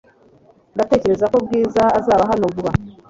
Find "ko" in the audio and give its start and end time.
1.31-1.37